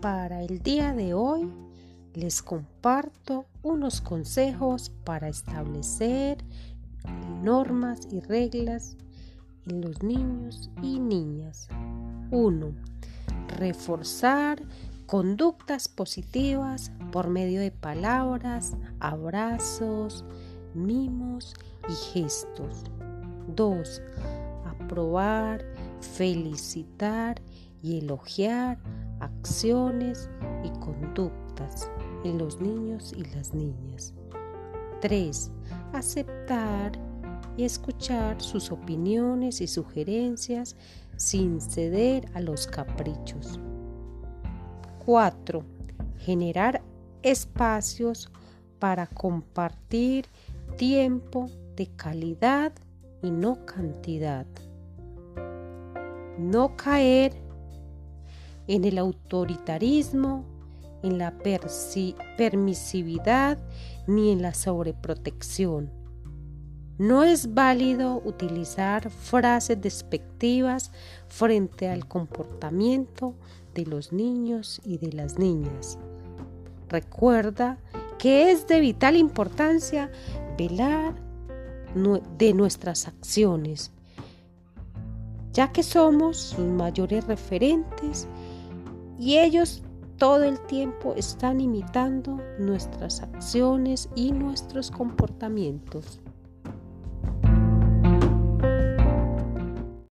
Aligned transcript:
Para 0.00 0.44
el 0.44 0.62
día 0.62 0.94
de 0.94 1.12
hoy 1.12 1.50
les 2.14 2.40
comparto 2.40 3.46
unos 3.64 4.00
consejos 4.00 4.92
para 5.02 5.28
establecer 5.28 6.38
normas 7.42 8.06
y 8.12 8.20
reglas 8.20 8.96
en 9.66 9.80
los 9.80 10.00
niños 10.04 10.70
y 10.82 11.00
niñas. 11.00 11.66
1. 12.30 12.74
Reforzar 13.58 14.62
conductas 15.06 15.88
positivas 15.88 16.92
por 17.10 17.28
medio 17.28 17.60
de 17.60 17.72
palabras, 17.72 18.76
abrazos, 19.00 20.24
mimos 20.74 21.54
y 21.88 22.12
gestos. 22.12 22.84
2. 23.48 24.02
Aprobar, 24.64 25.64
felicitar 26.00 27.42
y 27.82 27.98
elogiar 27.98 28.78
acciones 29.38 30.28
y 30.64 30.70
conductas 30.80 31.90
en 32.24 32.38
los 32.38 32.60
niños 32.60 33.12
y 33.16 33.24
las 33.34 33.54
niñas. 33.54 34.14
3. 35.00 35.50
Aceptar 35.92 36.92
y 37.56 37.64
escuchar 37.64 38.40
sus 38.40 38.70
opiniones 38.70 39.60
y 39.60 39.66
sugerencias 39.66 40.76
sin 41.16 41.60
ceder 41.60 42.28
a 42.34 42.40
los 42.40 42.66
caprichos. 42.66 43.60
4. 45.04 45.64
Generar 46.18 46.82
espacios 47.22 48.30
para 48.78 49.06
compartir 49.06 50.26
tiempo 50.76 51.50
de 51.76 51.88
calidad 51.96 52.72
y 53.22 53.30
no 53.30 53.64
cantidad. 53.66 54.46
No 56.38 56.76
caer 56.76 57.47
en 58.68 58.84
el 58.84 58.98
autoritarismo, 58.98 60.44
en 61.02 61.18
la 61.18 61.34
permisividad 62.36 63.58
ni 64.06 64.30
en 64.30 64.42
la 64.42 64.54
sobreprotección. 64.54 65.90
No 66.98 67.22
es 67.22 67.54
válido 67.54 68.20
utilizar 68.24 69.10
frases 69.10 69.80
despectivas 69.80 70.90
frente 71.28 71.88
al 71.88 72.06
comportamiento 72.06 73.34
de 73.74 73.86
los 73.86 74.12
niños 74.12 74.80
y 74.84 74.98
de 74.98 75.12
las 75.12 75.38
niñas. 75.38 75.98
Recuerda 76.88 77.78
que 78.18 78.50
es 78.50 78.66
de 78.66 78.80
vital 78.80 79.16
importancia 79.16 80.10
velar 80.58 81.14
de 82.36 82.52
nuestras 82.52 83.06
acciones, 83.06 83.92
ya 85.52 85.70
que 85.70 85.84
somos 85.84 86.36
sus 86.36 86.66
mayores 86.66 87.24
referentes 87.26 88.26
y 89.18 89.38
ellos 89.38 89.82
todo 90.16 90.42
el 90.42 90.60
tiempo 90.66 91.14
están 91.16 91.60
imitando 91.60 92.40
nuestras 92.58 93.22
acciones 93.22 94.08
y 94.14 94.32
nuestros 94.32 94.90
comportamientos. 94.90 96.20